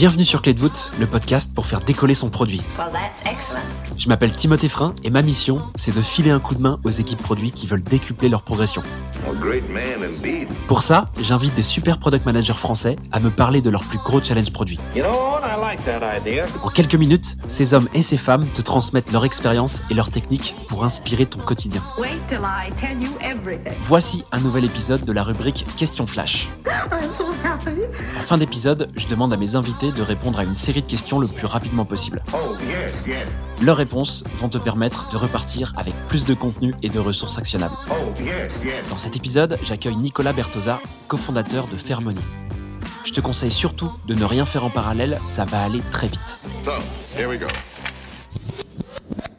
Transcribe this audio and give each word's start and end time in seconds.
Bienvenue 0.00 0.24
sur 0.24 0.40
Clé 0.40 0.54
de 0.54 0.58
voûte, 0.58 0.90
le 0.98 1.06
podcast 1.06 1.54
pour 1.54 1.66
faire 1.66 1.80
décoller 1.80 2.14
son 2.14 2.30
produit. 2.30 2.62
Je 3.98 4.08
m'appelle 4.08 4.32
Timothée 4.32 4.70
Frein 4.70 4.94
et 5.04 5.10
ma 5.10 5.20
mission, 5.20 5.58
c'est 5.74 5.94
de 5.94 6.00
filer 6.00 6.30
un 6.30 6.40
coup 6.40 6.54
de 6.54 6.62
main 6.62 6.80
aux 6.84 6.90
équipes 6.90 7.22
produits 7.22 7.50
qui 7.50 7.66
veulent 7.66 7.82
décupler 7.82 8.30
leur 8.30 8.42
progression. 8.42 8.82
Pour 10.68 10.82
ça, 10.82 11.04
j'invite 11.20 11.54
des 11.54 11.60
super 11.60 11.98
product 11.98 12.24
managers 12.24 12.54
français 12.54 12.96
à 13.12 13.20
me 13.20 13.28
parler 13.28 13.60
de 13.60 13.68
leurs 13.68 13.84
plus 13.84 13.98
gros 13.98 14.22
challenges 14.22 14.54
produits. 14.54 14.78
En 16.62 16.68
quelques 16.68 16.94
minutes, 16.94 17.36
ces 17.46 17.74
hommes 17.74 17.88
et 17.94 18.02
ces 18.02 18.16
femmes 18.16 18.46
te 18.54 18.62
transmettent 18.62 19.12
leur 19.12 19.24
expérience 19.24 19.82
et 19.90 19.94
leurs 19.94 20.10
techniques 20.10 20.54
pour 20.68 20.84
inspirer 20.84 21.26
ton 21.26 21.38
quotidien. 21.40 21.82
Voici 23.80 24.24
un 24.32 24.40
nouvel 24.40 24.64
épisode 24.64 25.04
de 25.04 25.12
la 25.12 25.22
rubrique 25.22 25.64
Question 25.76 26.06
Flash. 26.06 26.48
En 28.18 28.22
fin 28.22 28.38
d'épisode, 28.38 28.90
je 28.96 29.06
demande 29.06 29.32
à 29.32 29.36
mes 29.36 29.54
invités 29.54 29.92
de 29.92 30.02
répondre 30.02 30.38
à 30.38 30.44
une 30.44 30.54
série 30.54 30.82
de 30.82 30.86
questions 30.86 31.18
le 31.18 31.26
plus 31.26 31.46
rapidement 31.46 31.84
possible. 31.84 32.22
Leurs 33.62 33.76
réponses 33.76 34.24
vont 34.36 34.48
te 34.48 34.58
permettre 34.58 35.08
de 35.10 35.16
repartir 35.16 35.72
avec 35.76 35.94
plus 36.08 36.24
de 36.24 36.34
contenu 36.34 36.74
et 36.82 36.88
de 36.88 36.98
ressources 36.98 37.38
actionnables. 37.38 37.76
Dans 38.88 38.98
cet 38.98 39.16
épisode, 39.16 39.58
j'accueille 39.62 39.96
Nicolas 39.96 40.32
Bertosa, 40.32 40.80
cofondateur 41.08 41.66
de 41.66 41.76
Fairmoney. 41.76 42.20
Je 43.04 43.12
te 43.12 43.20
conseille 43.20 43.50
surtout 43.50 43.90
de 44.06 44.14
ne 44.14 44.24
rien 44.24 44.44
faire 44.44 44.64
en 44.64 44.70
parallèle, 44.70 45.20
ça 45.24 45.44
va 45.44 45.62
aller 45.62 45.80
très 45.90 46.06
vite. 46.08 46.38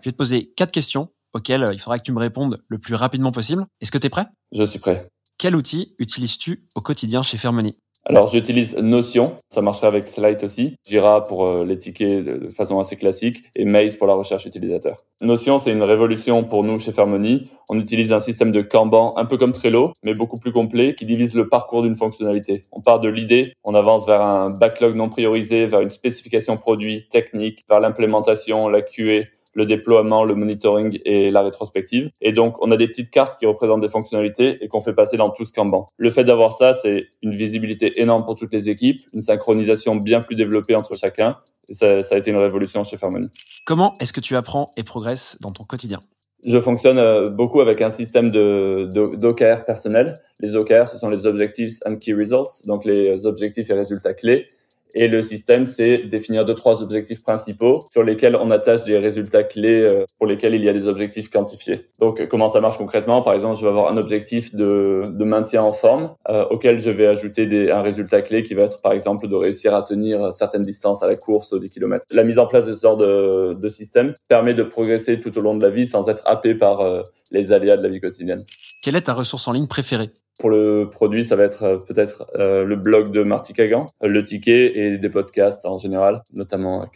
Je 0.00 0.04
vais 0.04 0.12
te 0.12 0.16
poser 0.16 0.52
quatre 0.56 0.72
questions 0.72 1.10
auxquelles 1.32 1.70
il 1.72 1.80
faudra 1.80 1.98
que 1.98 2.04
tu 2.04 2.12
me 2.12 2.18
répondes 2.18 2.58
le 2.68 2.78
plus 2.78 2.94
rapidement 2.94 3.32
possible. 3.32 3.66
Est-ce 3.80 3.90
que 3.90 3.98
tu 3.98 4.06
es 4.06 4.10
prêt? 4.10 4.26
Je 4.52 4.64
suis 4.64 4.78
prêt. 4.78 5.02
Quel 5.38 5.56
outil 5.56 5.86
utilises-tu 5.98 6.66
au 6.74 6.80
quotidien 6.80 7.22
chez 7.22 7.38
Fairmoney 7.38 7.72
alors 8.06 8.30
j'utilise 8.30 8.76
Notion, 8.82 9.28
ça 9.48 9.62
marcherait 9.62 9.86
avec 9.86 10.02
Slide 10.02 10.44
aussi, 10.44 10.76
Jira 10.86 11.24
pour 11.24 11.48
euh, 11.48 11.64
les 11.64 11.78
tickets 11.78 12.24
de 12.24 12.48
façon 12.54 12.78
assez 12.78 12.96
classique 12.96 13.42
et 13.56 13.64
Maze 13.64 13.96
pour 13.96 14.06
la 14.06 14.12
recherche 14.12 14.44
utilisateur. 14.44 14.94
Notion 15.22 15.58
c'est 15.58 15.70
une 15.70 15.84
révolution 15.84 16.44
pour 16.44 16.64
nous 16.64 16.78
chez 16.78 16.92
Fairmoney. 16.92 17.44
On 17.70 17.80
utilise 17.80 18.12
un 18.12 18.20
système 18.20 18.52
de 18.52 18.60
Kanban 18.60 19.10
un 19.16 19.24
peu 19.24 19.38
comme 19.38 19.52
Trello, 19.52 19.92
mais 20.04 20.12
beaucoup 20.12 20.38
plus 20.38 20.52
complet 20.52 20.94
qui 20.94 21.06
divise 21.06 21.34
le 21.34 21.48
parcours 21.48 21.82
d'une 21.82 21.94
fonctionnalité. 21.94 22.60
On 22.72 22.82
part 22.82 23.00
de 23.00 23.08
l'idée, 23.08 23.46
on 23.64 23.74
avance 23.74 24.06
vers 24.06 24.20
un 24.20 24.48
backlog 24.48 24.94
non 24.94 25.08
priorisé, 25.08 25.64
vers 25.64 25.80
une 25.80 25.90
spécification 25.90 26.56
produit 26.56 27.08
technique, 27.08 27.64
vers 27.70 27.80
l'implémentation, 27.80 28.68
la 28.68 28.82
QA, 28.82 29.22
le 29.54 29.64
déploiement, 29.64 30.24
le 30.24 30.34
monitoring 30.34 30.98
et 31.04 31.30
la 31.30 31.42
rétrospective. 31.42 32.10
Et 32.20 32.32
donc, 32.32 32.60
on 32.62 32.70
a 32.70 32.76
des 32.76 32.88
petites 32.88 33.10
cartes 33.10 33.38
qui 33.38 33.46
représentent 33.46 33.80
des 33.80 33.88
fonctionnalités 33.88 34.58
et 34.60 34.68
qu'on 34.68 34.80
fait 34.80 34.92
passer 34.92 35.16
dans 35.16 35.30
tout 35.30 35.44
ce 35.44 35.52
Kanban. 35.52 35.86
Le 35.96 36.10
fait 36.10 36.24
d'avoir 36.24 36.52
ça, 36.52 36.74
c'est 36.82 37.08
une 37.22 37.34
visibilité 37.34 38.00
énorme 38.00 38.24
pour 38.24 38.34
toutes 38.34 38.52
les 38.52 38.68
équipes, 38.68 38.98
une 39.12 39.20
synchronisation 39.20 39.96
bien 39.96 40.20
plus 40.20 40.36
développée 40.36 40.74
entre 40.74 40.94
chacun. 40.94 41.36
Et 41.68 41.74
ça, 41.74 42.02
ça 42.02 42.14
a 42.14 42.18
été 42.18 42.30
une 42.30 42.36
révolution 42.38 42.84
chez 42.84 42.96
Fairmoney. 42.96 43.28
Comment 43.64 43.92
est-ce 44.00 44.12
que 44.12 44.20
tu 44.20 44.36
apprends 44.36 44.66
et 44.76 44.82
progresses 44.82 45.38
dans 45.40 45.50
ton 45.50 45.64
quotidien? 45.64 45.98
Je 46.46 46.60
fonctionne 46.60 46.98
euh, 46.98 47.24
beaucoup 47.30 47.62
avec 47.62 47.80
un 47.80 47.90
système 47.90 48.30
de, 48.30 48.88
d'OKR 49.16 49.64
personnel. 49.64 50.12
Les 50.40 50.56
OKR, 50.56 50.86
ce 50.88 50.98
sont 50.98 51.08
les 51.08 51.24
Objectives 51.24 51.78
and 51.86 51.96
Key 51.96 52.12
Results, 52.12 52.66
donc 52.66 52.84
les 52.84 53.24
objectifs 53.24 53.70
et 53.70 53.74
résultats 53.74 54.12
clés. 54.12 54.46
Et 54.94 55.08
le 55.08 55.22
système, 55.22 55.64
c'est 55.64 55.98
définir 56.08 56.44
deux, 56.44 56.54
trois 56.54 56.82
objectifs 56.82 57.22
principaux 57.22 57.80
sur 57.92 58.02
lesquels 58.02 58.36
on 58.36 58.50
attache 58.50 58.82
des 58.82 58.96
résultats 58.98 59.42
clés 59.42 59.82
euh, 59.82 60.04
pour 60.18 60.26
lesquels 60.26 60.54
il 60.54 60.62
y 60.62 60.68
a 60.68 60.72
des 60.72 60.86
objectifs 60.86 61.30
quantifiés. 61.30 61.86
Donc, 62.00 62.20
euh, 62.20 62.26
comment 62.26 62.48
ça 62.48 62.60
marche 62.60 62.78
concrètement? 62.78 63.20
Par 63.20 63.34
exemple, 63.34 63.56
je 63.56 63.62
vais 63.62 63.68
avoir 63.68 63.92
un 63.92 63.96
objectif 63.96 64.54
de, 64.54 65.02
de 65.08 65.24
maintien 65.24 65.62
en 65.62 65.72
forme 65.72 66.06
euh, 66.30 66.44
auquel 66.50 66.78
je 66.78 66.90
vais 66.90 67.06
ajouter 67.06 67.46
des, 67.46 67.70
un 67.70 67.82
résultat 67.82 68.22
clé 68.22 68.42
qui 68.42 68.54
va 68.54 68.64
être, 68.64 68.80
par 68.82 68.92
exemple, 68.92 69.26
de 69.26 69.34
réussir 69.34 69.74
à 69.74 69.82
tenir 69.82 70.32
certaines 70.32 70.62
distances 70.62 71.02
à 71.02 71.08
la 71.08 71.16
course 71.16 71.52
ou 71.52 71.58
des 71.58 71.68
kilomètres. 71.68 72.06
La 72.12 72.22
mise 72.22 72.38
en 72.38 72.46
place 72.46 72.66
de 72.66 72.74
ce 72.74 72.82
genre 72.82 72.96
de, 72.96 73.54
de 73.54 73.68
système 73.68 74.12
permet 74.28 74.54
de 74.54 74.62
progresser 74.62 75.16
tout 75.16 75.36
au 75.36 75.40
long 75.40 75.56
de 75.56 75.62
la 75.62 75.70
vie 75.70 75.88
sans 75.88 76.08
être 76.08 76.22
happé 76.26 76.54
par 76.54 77.02
les 77.32 77.52
aléas 77.52 77.76
de 77.76 77.82
la 77.82 77.90
vie 77.90 78.00
quotidienne. 78.00 78.44
Quelle 78.82 78.96
est 78.96 79.02
ta 79.02 79.14
ressource 79.14 79.48
en 79.48 79.52
ligne 79.52 79.66
préférée? 79.66 80.10
Pour 80.38 80.50
le 80.50 80.86
produit, 80.90 81.24
ça 81.24 81.36
va 81.36 81.44
être 81.44 81.64
euh, 81.64 81.78
peut-être 81.78 82.26
euh, 82.36 82.64
le 82.64 82.76
blog 82.76 83.10
de 83.10 83.22
Marty 83.22 83.52
Kagan, 83.52 83.86
le 84.02 84.22
ticket 84.22 84.70
et 84.74 84.96
des 84.96 85.08
podcasts 85.08 85.64
en 85.64 85.78
général, 85.78 86.14
notamment 86.34 86.88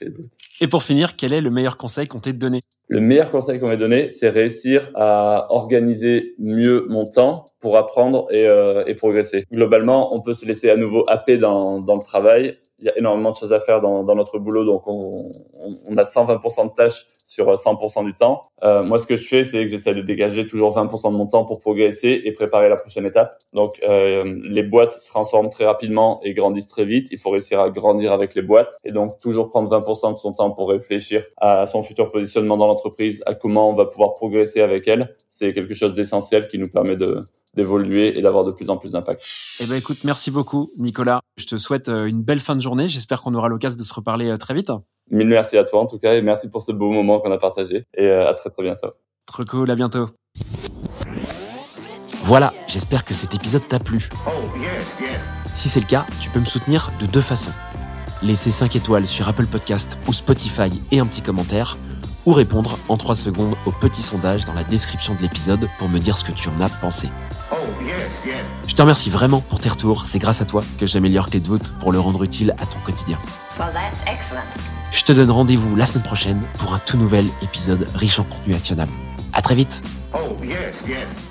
Et 0.60 0.66
pour 0.66 0.82
finir, 0.82 1.16
quel 1.16 1.32
est 1.32 1.40
le 1.40 1.50
meilleur 1.50 1.76
conseil 1.76 2.08
qu'on 2.08 2.18
t'ait 2.18 2.32
donné? 2.32 2.60
Le 2.88 3.00
meilleur 3.00 3.30
conseil 3.30 3.60
qu'on 3.60 3.68
m'ait 3.68 3.76
donné, 3.76 4.08
c'est 4.08 4.28
réussir 4.28 4.90
à 4.94 5.46
organiser 5.50 6.20
mieux 6.38 6.82
mon 6.88 7.04
temps 7.04 7.44
pour 7.60 7.76
apprendre 7.76 8.26
et, 8.32 8.44
euh, 8.44 8.82
et, 8.86 8.94
progresser. 8.94 9.44
Globalement, 9.52 10.12
on 10.16 10.20
peut 10.20 10.32
se 10.32 10.46
laisser 10.46 10.70
à 10.70 10.76
nouveau 10.76 11.04
happer 11.06 11.36
dans, 11.36 11.78
dans 11.78 11.94
le 11.94 12.00
travail. 12.00 12.52
Il 12.80 12.86
y 12.86 12.88
a 12.88 12.96
énormément 12.98 13.30
de 13.30 13.36
choses 13.36 13.52
à 13.52 13.60
faire 13.60 13.80
dans, 13.80 14.04
dans 14.04 14.14
notre 14.14 14.38
boulot, 14.38 14.64
donc 14.64 14.82
on, 14.86 15.30
on, 15.88 15.96
a 15.96 16.02
120% 16.02 16.70
de 16.70 16.74
tâches 16.74 17.04
sur 17.26 17.52
100% 17.52 18.04
du 18.04 18.14
temps. 18.14 18.40
Euh, 18.64 18.82
moi, 18.84 18.98
ce 18.98 19.06
que 19.06 19.16
je 19.16 19.24
fais, 19.24 19.44
c'est 19.44 19.64
que 19.64 19.70
j'essaie 19.70 19.94
de 19.94 20.00
dégager 20.00 20.46
toujours 20.46 20.74
20% 20.76 21.12
de 21.12 21.16
mon 21.16 21.26
temps 21.26 21.44
pour 21.44 21.60
progresser 21.60 22.22
et 22.24 22.32
préparer 22.32 22.68
la 22.68 22.76
prochaine 22.76 23.04
étape. 23.04 23.36
Donc, 23.52 23.72
euh, 23.88 24.22
les 24.48 24.62
boîtes 24.62 24.94
se 24.94 25.08
transforment 25.08 25.50
très 25.50 25.66
rapidement 25.66 26.20
et 26.24 26.32
grandissent 26.32 26.68
très 26.68 26.86
vite. 26.86 27.08
Il 27.10 27.18
faut 27.18 27.30
réussir 27.30 27.60
à 27.60 27.68
grandir 27.68 28.12
avec 28.12 28.34
les 28.34 28.42
boîtes 28.42 28.74
et 28.84 28.92
donc 28.92 29.18
toujours 29.18 29.50
prendre 29.50 29.68
20% 29.68 30.14
de 30.14 30.18
son 30.18 30.32
temps 30.32 30.47
pour 30.50 30.70
réfléchir 30.70 31.24
à 31.36 31.66
son 31.66 31.82
futur 31.82 32.06
positionnement 32.06 32.56
dans 32.56 32.66
l'entreprise, 32.66 33.20
à 33.26 33.34
comment 33.34 33.70
on 33.70 33.74
va 33.74 33.86
pouvoir 33.86 34.14
progresser 34.14 34.60
avec 34.60 34.86
elle. 34.88 35.14
C'est 35.30 35.52
quelque 35.52 35.74
chose 35.74 35.94
d'essentiel 35.94 36.48
qui 36.48 36.58
nous 36.58 36.68
permet 36.68 36.94
de 36.94 37.20
d'évoluer 37.54 38.16
et 38.16 38.22
d'avoir 38.22 38.44
de 38.44 38.54
plus 38.54 38.68
en 38.68 38.76
plus 38.76 38.92
d'impact. 38.92 39.26
Eh 39.60 39.66
ben 39.66 39.74
écoute, 39.76 40.04
merci 40.04 40.30
beaucoup 40.30 40.70
Nicolas. 40.78 41.20
Je 41.38 41.46
te 41.46 41.56
souhaite 41.56 41.88
euh, 41.88 42.04
une 42.04 42.22
belle 42.22 42.40
fin 42.40 42.54
de 42.54 42.60
journée. 42.60 42.88
J'espère 42.88 43.22
qu'on 43.22 43.34
aura 43.34 43.48
l'occasion 43.48 43.76
de 43.76 43.82
se 43.82 43.94
reparler 43.94 44.36
très 44.38 44.54
vite. 44.54 44.70
Mille 45.10 45.28
merci 45.28 45.56
à 45.56 45.64
toi 45.64 45.80
en 45.80 45.86
tout 45.86 45.98
cas 45.98 46.14
et 46.14 46.22
merci 46.22 46.50
pour 46.50 46.62
ce 46.62 46.72
beau 46.72 46.90
moment 46.90 47.20
qu'on 47.20 47.32
a 47.32 47.38
partagé 47.38 47.84
et 47.96 48.06
euh, 48.06 48.28
à 48.28 48.34
très 48.34 48.50
très 48.50 48.62
bientôt. 48.62 48.88
Trop 49.26 49.44
cool, 49.44 49.70
à 49.70 49.74
bientôt. 49.74 50.08
Voilà, 52.22 52.52
j'espère 52.66 53.04
que 53.04 53.14
cet 53.14 53.34
épisode 53.34 53.66
t'a 53.68 53.78
plu. 53.78 54.08
Si 55.54 55.68
c'est 55.68 55.80
le 55.80 55.86
cas, 55.86 56.06
tu 56.20 56.30
peux 56.30 56.40
me 56.40 56.44
soutenir 56.44 56.90
de 57.00 57.06
deux 57.06 57.20
façons. 57.20 57.52
Laisser 58.22 58.50
5 58.50 58.74
étoiles 58.74 59.06
sur 59.06 59.28
Apple 59.28 59.46
Podcast 59.46 59.96
ou 60.08 60.12
Spotify 60.12 60.82
et 60.90 60.98
un 60.98 61.06
petit 61.06 61.22
commentaire, 61.22 61.78
ou 62.26 62.32
répondre 62.32 62.78
en 62.88 62.96
3 62.96 63.14
secondes 63.14 63.54
au 63.64 63.70
petit 63.70 64.02
sondage 64.02 64.44
dans 64.44 64.54
la 64.54 64.64
description 64.64 65.14
de 65.14 65.22
l'épisode 65.22 65.68
pour 65.78 65.88
me 65.88 65.98
dire 65.98 66.16
ce 66.18 66.24
que 66.24 66.32
tu 66.32 66.48
en 66.48 66.60
as 66.60 66.68
pensé. 66.68 67.08
Je 68.66 68.74
te 68.74 68.82
remercie 68.82 69.08
vraiment 69.08 69.40
pour 69.40 69.60
tes 69.60 69.68
retours, 69.68 70.04
c'est 70.04 70.18
grâce 70.18 70.40
à 70.40 70.44
toi 70.44 70.64
que 70.78 70.86
j'améliore 70.86 71.30
Clé 71.30 71.40
de 71.40 71.46
voûte 71.46 71.72
pour 71.80 71.92
le 71.92 72.00
rendre 72.00 72.22
utile 72.24 72.54
à 72.58 72.66
ton 72.66 72.80
quotidien. 72.80 73.18
Je 74.90 75.04
te 75.04 75.12
donne 75.12 75.30
rendez-vous 75.30 75.76
la 75.76 75.86
semaine 75.86 76.02
prochaine 76.02 76.40
pour 76.56 76.74
un 76.74 76.78
tout 76.78 76.96
nouvel 76.96 77.26
épisode 77.42 77.88
riche 77.94 78.18
en 78.18 78.24
contenu 78.24 78.54
actionnable. 78.54 78.92
À 79.32 79.42
très 79.42 79.54
vite. 79.54 79.82
Oh, 80.12 80.36
yes, 80.42 80.74
yes. 80.86 81.27